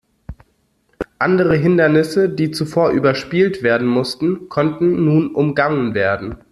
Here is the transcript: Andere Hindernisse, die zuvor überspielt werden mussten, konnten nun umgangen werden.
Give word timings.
Andere 1.19 1.55
Hindernisse, 1.57 2.27
die 2.27 2.49
zuvor 2.49 2.89
überspielt 2.89 3.61
werden 3.61 3.87
mussten, 3.87 4.49
konnten 4.49 5.05
nun 5.05 5.35
umgangen 5.35 5.93
werden. 5.93 6.37